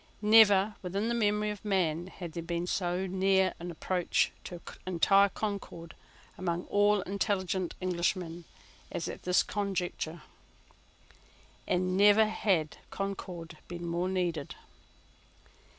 [0.23, 5.29] Never, within the memory of man, had there been so near an approach to entire
[5.29, 5.93] concord
[6.39, 8.45] among all intelligent Englishmen
[8.91, 10.23] as at this conjuncture:
[11.67, 14.55] and never had concord been more needed.